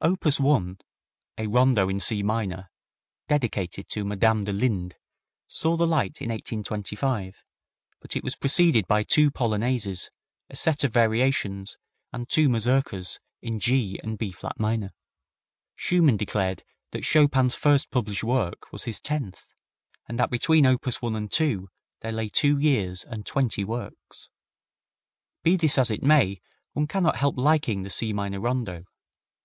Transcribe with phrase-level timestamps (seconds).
[0.00, 0.78] Opus 1,
[1.38, 2.70] a Rondo in C minor,
[3.26, 4.94] dedicated to Madame de Linde,
[5.48, 7.44] saw the light in 1825,
[7.98, 10.10] but it was preceded by two polonaises,
[10.48, 11.78] a set of variations,
[12.12, 14.92] and two mazurkas in G and B flat major.
[15.74, 16.62] Schumann declared
[16.92, 19.48] that Chopin's first published work was his tenth,
[20.06, 20.86] and that between op.
[20.86, 21.68] 1 and 2
[22.02, 24.30] there lay two years and twenty works.
[25.42, 26.40] Be this as it may,
[26.72, 28.84] one cannot help liking the C minor Rondo.